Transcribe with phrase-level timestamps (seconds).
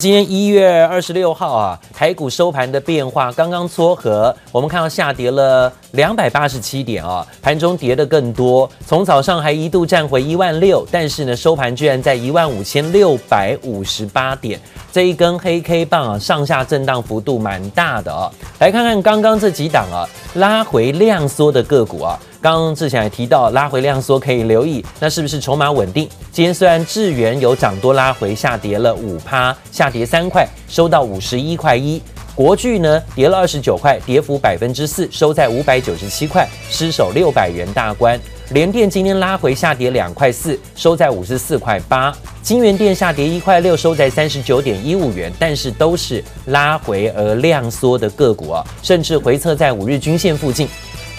[0.00, 14.58] 今天一月二十六号啊，台股收盘的变化刚刚撮合，我们看到下跌了两百八十七点啊，盘中跌的更多，从早上还一度站回一万六，但是呢收盘居然在一万五千六百五十八点，
[14.90, 22.18] 这一根黑 K 棒啊，上下震荡幅度蛮大的啊，来看看刚刚这几档啊拉回量缩的个股啊。
[22.42, 26.08] 刚刚志强也提到，拉回量缩可以留意，那是不是筹码稳定？
[26.32, 32.00] 今天虽然智原有涨多拉回，下跌了五趴，下跌三块，收到五十一块一。
[32.34, 38.18] 国巨呢跌了二十九块，跌幅百分之四，收在五百九十七块，失守六百元大关。
[38.52, 42.10] 联电今天拉回下跌两块四，收在五十四块八。
[42.40, 50.66] 金源电下跌一块六，收在三十九点一五元，但是都是拉回而量缩的个股啊，甚至回测在五日均线附近。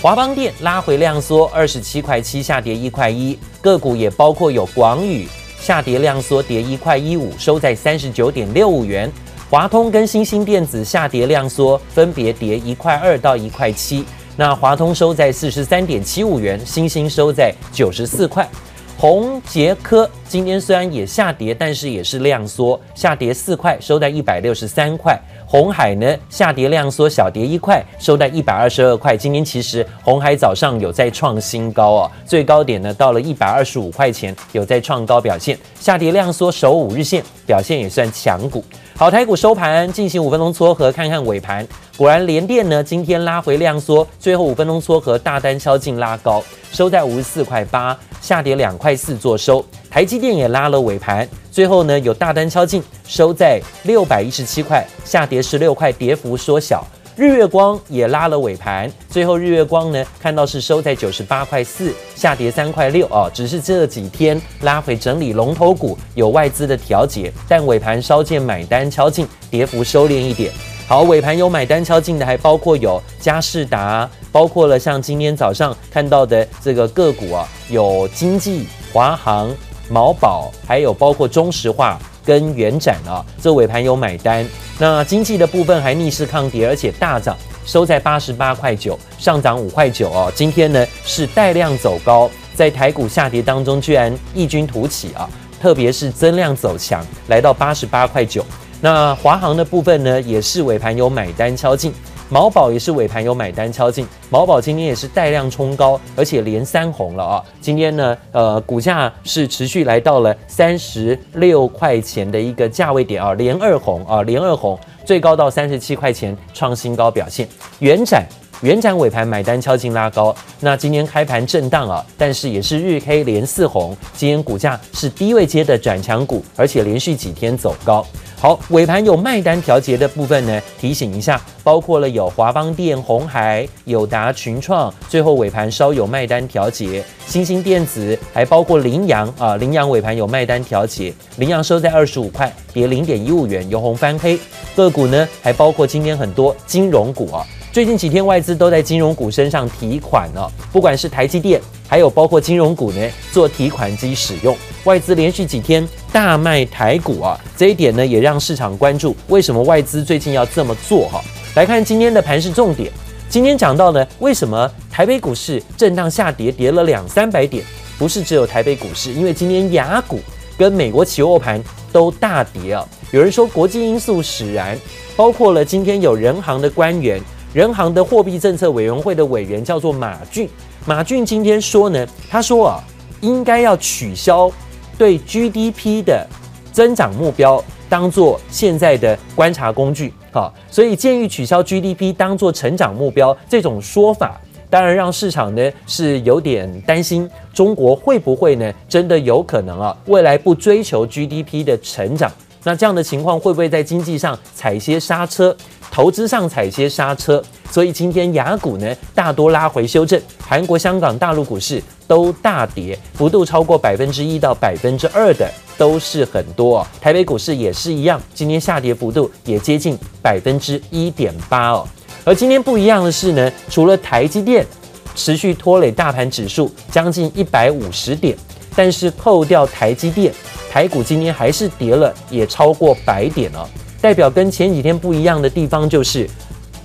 [0.02, 5.28] 华邦电拉回量缩，二十七块七下跌一块一，个股也包括有广宇
[5.60, 9.12] 下跌量缩，跌一块一五，收在三十九点六五元。
[9.48, 14.04] 华通跟新兴电子下跌量缩，分别跌一块二到一块七。
[14.36, 18.50] 那华通收在四十三点七五元，新兴收在九十四块。
[18.98, 25.20] 宏捷科今天虽然也下跌，但是也是量缩，下跌四块，收在一百六十三块。
[25.46, 29.18] 红海呢下跌量缩，小跌一块，收在一百二十二块。
[29.18, 35.60] 今天其实红海早上有在创新高哦，最高点呢到了一百二十五块钱，有在创高表现。
[35.82, 38.64] 下跌量缩，守五日线，表现也算强股。
[38.96, 41.68] 好，台股收盘进行五分钟撮合，看看尾盘。
[41.98, 49.66] 果然联电呢今天拉回量缩，最后五分钟撮合大单敲进拉高，收在五十四块八，下跌两块四做收。
[49.92, 56.82] 台积电也拉了尾盘，最后呢有大单敲进，收在六百一十七块，下跌十六块，跌幅缩小。
[57.18, 70.54] 日月光也拉了尾盘，最后日月光呢看到是收在九十八块四，下跌三块六哦，只是这几天拉回整理龙头股，有外资的调节，但尾盘稍见买单敲进，跌幅收敛一点。
[70.88, 79.54] 好，尾盘有买单敲进的，还包括有佳士达，包括了像今天早上看到的这个个股啊，有经济、华航。
[79.92, 84.48] 毛宝，还有包括中石化跟元展啊，这尾盘有买单。
[84.80, 87.36] 那经济的部分还逆势抗跌，而且大涨，
[87.66, 90.32] 收在八十八块九，上涨五块九哦。
[90.34, 95.30] 今天呢是带量走高，在台股下跌当中居然异军突起啊，
[95.62, 98.46] 特别是增量走强，来到八十八块九。
[98.80, 101.94] 那华航的部分呢，也是尾盘有买单敲进。
[102.32, 107.44] 毛宝也是尾盘有买单敲进，毛宝今天也是带量冲高，而且连三红了啊！
[107.60, 117.46] 今天呢，呃，股价是持续来到了三十六块钱的一个价位点啊，连二红啊，连二红，最高到三十七块钱创新高表现。
[117.80, 118.26] 元展，
[118.62, 128.06] 原展尾盘买单敲进拉高，那今天开盘震荡啊，但是也是日 K 连四红，今天股价是低位接的转强股，而且连续几天走高。
[128.38, 137.04] 好，尾盘有卖单调节的部分呢，提醒一下，包括了有华邦电、红海、友达、群创，最后尾盘稍有卖单调节。
[137.26, 144.40] 新兴电子还包括羚羊啊，羚羊尾盘有卖单调节，羚羊收在二十五块，跌零点一五元，由红翻黑。
[144.76, 147.44] 个股呢，还包括今天很多金融股啊。
[147.72, 154.54] 最近几天外资都在金融股身上提款了，不管是台积电，还有包括金融股呢，做提款机使用。
[154.84, 161.22] 外资连续几天大卖台股啊，这一点呢也让市场关注，为什么外资最近要这么做哈？
[161.56, 162.92] 来看今天的盘势重点，
[163.30, 167.64] 今天讲到呢，为什么台北股市震荡下跌，跌了两三百点？
[167.98, 170.20] 不是只有台北股市，因为今天雅股
[170.58, 172.86] 跟美国期货盘都大跌啊。
[173.12, 174.78] 有人说国际因素使然，
[175.16, 177.22] 包括了今天有人行的官员。
[177.54, 180.50] 人行的货币政策委员会的委员叫做马骏，
[180.86, 182.84] 马骏今天说呢，他说啊，
[183.20, 184.50] 应该要取消
[184.98, 186.26] 对 GDP 的
[186.72, 194.40] 增长目标当做现在的观察工具，好，所以建议取消 GDP 当做成长目标这种说法，
[194.70, 202.32] 当然让市场呢是有点担心，中国会不会呢真的有可能啊，未来不追求 GDP 的成长，
[202.64, 205.56] 那这样的情况会不会在经济上踩些刹车？
[205.92, 216.88] 投资上踩些刹车，所以今天雅股呢大多拉回修正，韩国、香港、大陆股市都大跌，幅度超过百分之一到百分之二的都是很多哦。
[217.02, 221.86] 台北股市也是一样，今天下跌幅度也接近百分之一点八哦。
[222.24, 224.66] 而今天不一样的是呢，除了台积电
[225.14, 228.38] 持续拖累大盘指数将近一百五十点，
[228.78, 230.34] 但是扣掉台积电，
[230.72, 233.68] 台股今天还是跌了，也超过百点哦。
[234.00, 236.26] 代表跟前几天不一样的地方就是，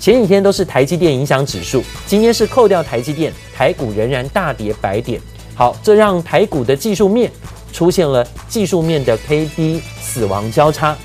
[0.00, 5.20] 前几天都是台积电影响指数，今天是扣掉台积电，台股仍然大跌百点。
[5.54, 7.30] 好，这让台股的技术面
[7.72, 10.96] 出现了技术面的 K D 死亡交叉。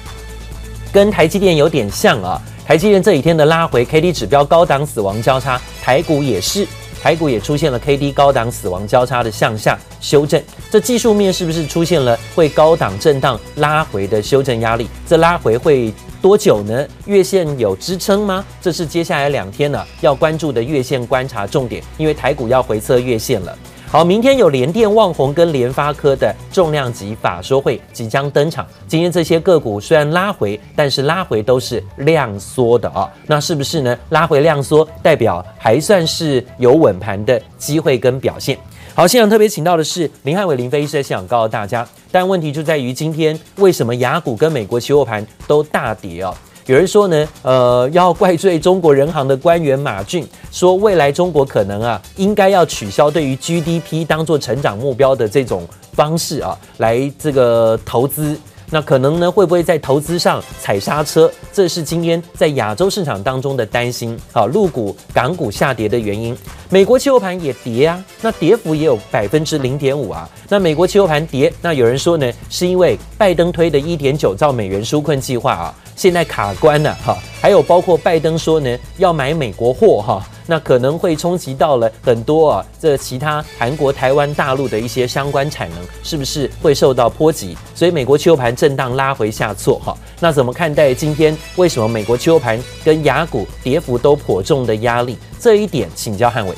[0.92, 2.42] 跟台积电有点像啊。
[2.66, 6.66] 台积电这几天的拉回，K D 指标高档死亡交叉，台股也是。
[7.02, 10.40] 台股也出现了 K D 高档死亡交叉的向下修正，
[10.70, 14.88] 这技术面是不是出现了会高档震荡拉回的修正压力？
[15.08, 16.88] 这拉回会多久呢？
[17.08, 18.46] 月线有支撑吗？
[18.62, 23.58] 这是接下来两天呢要关注的月线观察重点，因为台股要回测月线了。
[23.92, 28.66] 好，明天有联电、旺宏跟联发科的重量级法说会即将登场。
[28.88, 33.12] 今天这些个股虽然拉回，但是拉回都是量缩的啊。
[33.28, 34.00] 那是不是呢？
[34.08, 38.58] 拉回量缩代表还算是有稳盘的机会跟表现。
[38.96, 41.86] 好，现场特别请到的是林汉伟林飞医生，想告诉大家。
[42.14, 46.34] 但问题就在于今天为什么雅股跟美国期货盘都大跌啊？
[46.72, 58.40] 有人说呢，呃，要怪罪中国人行的官员马骏，说未来中国可能啊，应该要取消对于 GDP 当做成长目标的这种方式啊，来这个投资。
[58.70, 61.30] 那可能呢，会不会在投资上踩刹车？
[61.52, 64.18] 这是今天在亚洲市场当中的担心。
[64.32, 66.34] 好，陆股、港股下跌的原因，
[66.70, 70.30] 美国期货盘也跌啊，那跌幅也有百分之零点五啊。
[70.48, 75.76] 那美国期货盘跌，那有人说呢，是因为拜登推的一点九兆美元纾困计划啊。
[76.02, 87.56] 现在卡关了哈，还有包括拜登说呢，要买美国货哈，那可能会冲击到了很多啊，这其他韩国、台湾、大陆的一些相关产能，是不是会受到波及？
[87.76, 95.16] 所以美国期货盘震荡拉回下挫哈，那怎么看待今天为什么美国期货盘跟雅股跌幅都颇重的压力？
[95.40, 96.56] 这一点请教汉伟。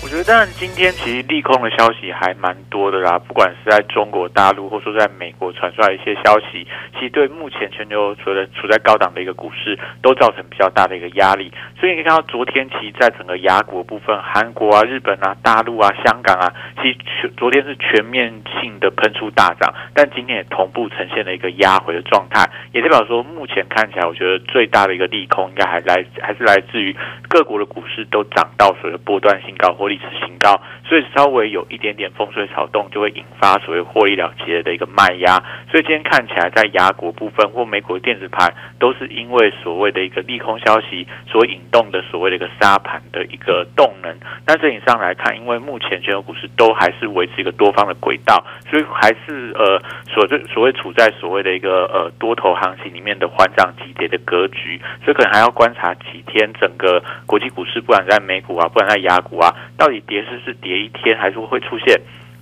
[0.00, 3.18] 我觉得，当然，今天其实利空的消息还蛮多的啦。
[3.18, 11.52] 不管是在中国大陆，或者说在美国传出来一些消息，其实对目前全球处在处在高档的一个股市，都造成比较大的一个压力。
[11.78, 26.94] 所以你可以看到，昨天其实在整个亚股部分，韩国啊、日本啊、大陆啊、香港啊，其实全昨天是全面性的喷出大涨，但今天也同步呈现了一个压回的状态，也代表说，目前看起来，我觉得最大的一个利空，应该还来还是来自于
[27.28, 29.88] 各国的股市都涨到所谓的波段性高或。
[29.98, 35.34] 历史新高，所以稍微有一点点风吹草动，就会引发所谓获利了结的一个卖压。
[35.70, 44.16] 所以今天看起来，在雅股部分或美国电子盘，都是因为所谓的一个利空消息所引动的所谓的一个杀盘的一个动能。
[44.46, 54.80] 那整体上来看，因为目前全球股市都还是维持一个多方的轨道，所以还是呃所谓所谓处在所谓的一个呃多头行情里面的缓涨急跌的格局。
[55.04, 59.54] 所以可能还要观察几天，整个国际股市，不管在美股啊，不管在雅股啊。
[59.78, 61.98] 到底跌是是跌一天，还是会出现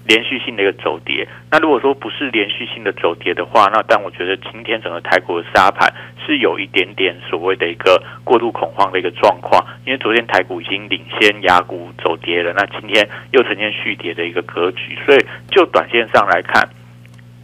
[0.08, 1.28] 连续性的一个走跌？
[1.50, 5.92] 那如果说不是连续性的走跌的话，那但我觉得今天整个台股的沙盘
[6.24, 15.18] 是有一点点所谓的一个过度恐慌的一个状况，因为昨天台股已经领先雅股走跌了，那今天又呈现续跌的一个格局，所以
[15.50, 16.66] 就短线上来看，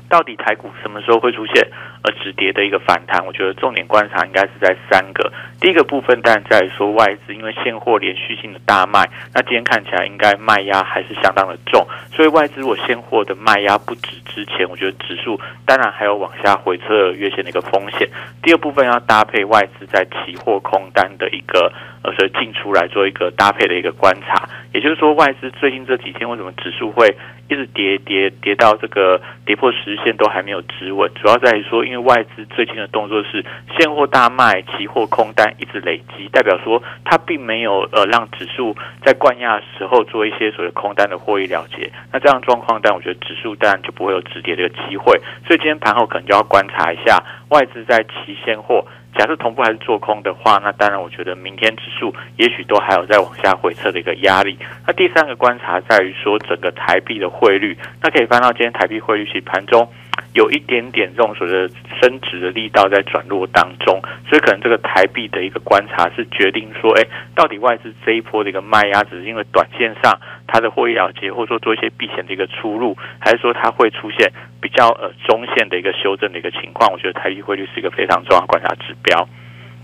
[0.08, 1.68] 到底台股什么时候会出现
[2.02, 3.25] 而止跌的一个反弹？
[3.25, 5.32] 我觉得重点观察应该是在三个。
[5.60, 18.08] 第一个部分当然在于说外资，因为现货连续性的大卖，那今天看起来应该卖压还是相当的重，所以外资如果现货的卖压不止之前，我觉得指数当然还有往下回撤月线的一个风险。
[18.43, 21.72] 第二部分要搭配外资在期货空单的一个
[22.02, 27.14] 呃，所以进出来做一个搭配的一个观察，也就是说外资最近这几天为什么指数会
[27.49, 33.44] 一直跌跌跌到这个跌破十日线都还没有止稳，主要在于说因为外资最近的动作是
[33.78, 35.43] 现货大卖，期货空单。
[35.58, 38.74] 一直累积，代表说它并没有呃让指数
[39.05, 41.91] 在灌压的时候做一些所谓空单的获利了结。
[42.12, 45.17] 那这样状况，但我觉得指数当然就不会有止跌的机会。
[45.46, 48.84] 所以今天盘后可能就要观察一下外资在期现货，
[49.16, 54.56] 假设同步还是做空的话，那当然我觉得明天指数也许都还有在往下回测的一个压力。
[54.86, 59.86] 那第三个观察在于说整个台币的汇率，那可以翻到今天台币汇率其实盘中。
[60.34, 61.69] 有一点点这种所谓的
[62.01, 67.03] 升值的力道在转弱当中，所以可能这个台币的一个观察是决定说，哎，
[67.34, 76.91] 到底外资这一波的一个卖压，只是因为短线上它的获利了结，或者说做一些避险的一个出入，还是说它会出现比较呃中线的一个修正的一个情况？
[76.93, 79.29] 我觉得台币汇率是一个非常重要的观察指标。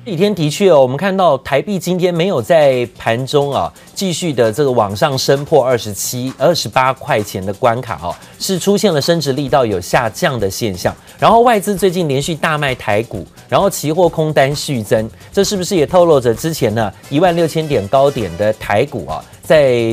[0.08, 10.96] 这几天的确哦，我们看到台币今天没有在盘中啊继续的这个往上升破二十七、二十八块钱的关卡哦，是出现了升值力道有下降的现象。
[11.18, 19.84] 然后外资最近连续大卖台股，然后期货空单续增，这是不是也透露着之前呢一万六千点高点的台股啊，在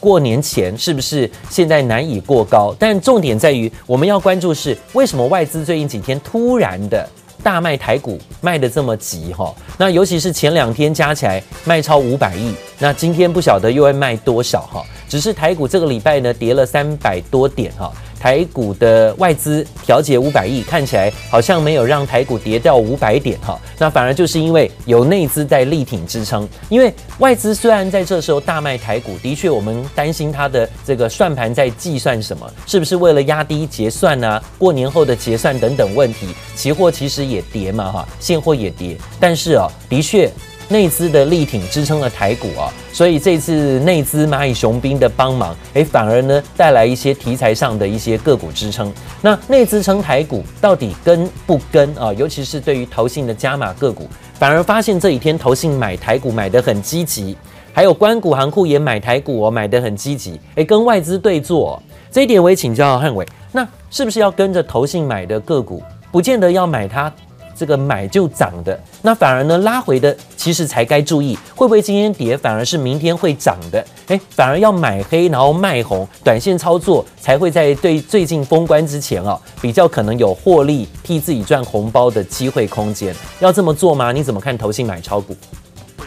[0.00, 2.74] 过年前是不是现在难以过高？
[2.78, 7.06] 但重点在于我们要关注是为什么外资最近几天突然的。
[7.42, 14.84] 大卖台股卖的这么急哈，那尤其是前两天加起来卖超五百亿，那今天不晓得又会卖多少哈。
[15.08, 23.58] 只是台股这个礼拜呢跌了三百多点哈，台股的外资调节五百亿，看起来好像没有让台股跌掉五百点哈。
[23.78, 26.48] 那反而就是因为有内资在力挺支撑。
[26.68, 34.42] 因为外资虽然在这时候大卖台股，的确我们担心它的这个算盘在计算什么，是不是为了压低结算啊？
[34.58, 38.96] 过年后的结算等等问题，期货其实也跌嘛哈，现货也跌。
[39.20, 40.30] 但是啊，的确。
[40.70, 48.92] 内资的力挺支撑了台股啊，所以这次内资蚂蚁雄兵的帮忙，诶，反而呢带来一些题材上的一些个股支撑。
[49.22, 52.12] 那内资撑台股到底跟不跟啊？
[52.12, 57.34] 尤其是对于投信的加码个股，反而发现这几天投信买台股买得很积极，
[57.72, 61.82] 还有官股行库也买台股哦，买得很积极，诶，跟外资对做。
[62.10, 65.82] 这一点我也请教汉伟，那是不是要跟着投信买的个股，
[66.12, 67.10] 不见得要买它？
[67.58, 73.84] 这个买就涨的，那反而呢拉回的，其实才该注意，会不会今天跌，反而是明天会涨的？
[74.06, 83.12] 诶，反而要买黑，然后卖红，短线操作才会在对最近封关之前啊，比较可能有获利，替自己赚红包的机会空间。
[83.40, 84.12] 要这么做吗？
[84.12, 85.36] 你怎么看投信买超股？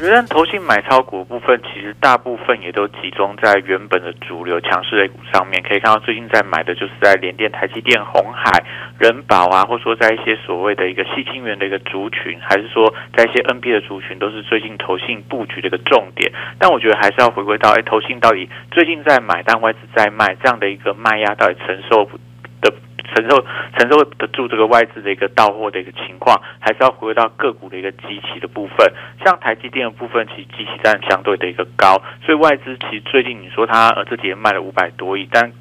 [0.01, 5.61] 我觉得投信买超股部分，其实大部分也都集中在原本的主流强势类股上面。
[5.61, 8.63] 可以看到，最近在买的就是在联电、台积电、红海、
[8.97, 16.31] 人保啊，或者说在一些所谓的一个矽晶圆的一个族群，还是说在一些 NB 的族群，都是最近投信布局的一个重点。
[16.57, 22.17] 但我觉得还是要回归到，哎，投信到底最近在买，但外资在卖，这样的一个卖压到底承受不？
[23.15, 23.45] 承受
[23.77, 28.91] 承受得住这个外资的一个到货的一个情况，还是要回归到个股的一个基期的部分。
[29.23, 35.51] 像台积电的部分，其实基期占相对的一个高，所以外资其实最近你说它呃这几天卖了五百多亿，但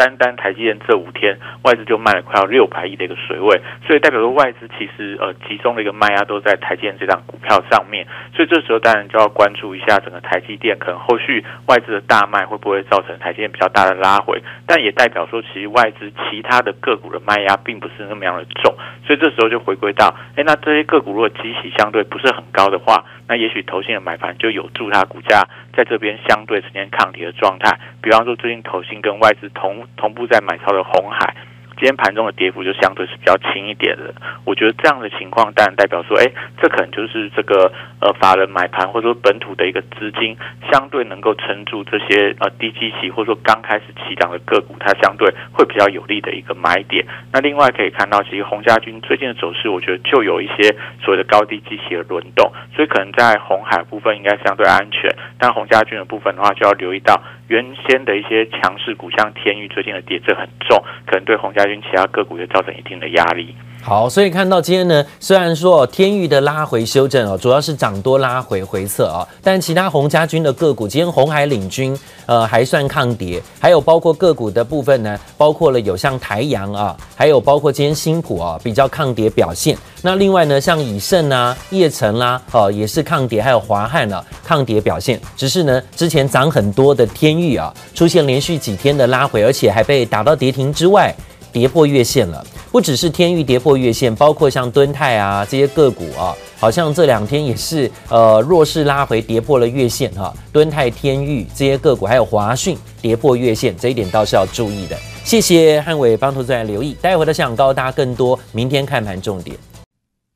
[0.00, 18.74] 单单台积电这五天外资就卖了快要六百亿的一个水位，所以代表说外资其实呃集中的一个卖压都在台积电这张股票上面，所以这时候当然就要关注一下整个台积电可能后续外资的大卖会不会造成台积电比较大的拉回，但也代表说其实外资其他的个股的卖压并不是那么样的重，
[19.06, 31.32] 所以这时候就回归到，哎，那这些个股如果基期相对不是很高的话，那也许投信的买盘就有助它股价在这边相对呈现抗跌的状态，比方说最近投信跟外资同同步在买超的红海。
[31.80, 34.12] 今天盘中的跌幅就相对是比较轻一点的，
[34.44, 37.72] 我觉得这样的情况当然代表说，哎，这可能就是这个
[38.02, 40.36] 呃法人买盘或者说本土的一个资金
[40.70, 47.02] 相对能够撑住这些呃低基期或者说刚开始起涨的个股，它相对会比较有利的一个买点。
[47.32, 61.80] 那另外可以看到，其实鸿家军最近的走势，我觉得就有一些所谓的高低基期的轮动，所以可能在红海部分应该相对安全，但鸿家军的部分的话，就要留意到原先的一些强势股，像天域最近的跌势很重，可能对鸿家军。
[61.82, 63.54] 其他个股也造成一定的压力。
[63.82, 73.42] 好，所以看到今天呢，虽然说天钰的拉回修正哦，主要是涨多拉回回撤啊，但其他鸿家军的个股，今天红海领军，呃，还算抗跌。
[73.58, 79.74] 还有包括个股的部分呢，包括了有像台阳啊，还有包括今天新普啊，比较抗跌表现。
[80.02, 85.18] 那另外呢，像以盛啊、叶成啦，哦，也是抗跌，还有华汉啊，抗跌表现。
[85.34, 91.14] 只是呢，之前涨很多的天钰啊，出现连续几天的拉回，而且还被打到跌停之外。
[91.52, 100.32] 跌破月线了，不只是天域跌破月线，包括像敦泰啊这些个股啊，好像这两天也是呃弱势拉回跌破了月线哈。
[100.52, 104.96] 敦泰、天域这些个股，还有华讯跌破月线，这一点倒是要注意的。
[105.24, 109.56] 谢谢汉伟帮投资人留意，待会的想告诉大家更多明天看盘重点。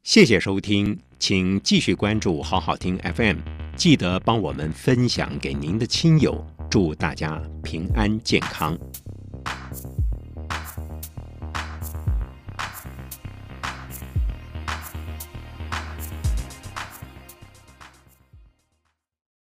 [0.02, 3.38] 谢谢收听，请继续关注好好听 FM，
[3.74, 8.76] 记得帮我们分享给您的亲友，祝大家平安健康。